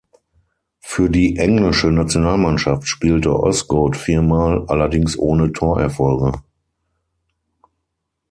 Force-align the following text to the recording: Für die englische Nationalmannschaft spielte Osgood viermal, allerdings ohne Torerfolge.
Für 0.79 1.11
die 1.11 1.37
englische 1.37 1.91
Nationalmannschaft 1.91 2.87
spielte 2.87 3.39
Osgood 3.39 3.95
viermal, 3.95 4.65
allerdings 4.67 5.15
ohne 5.19 5.51
Torerfolge. 5.53 6.41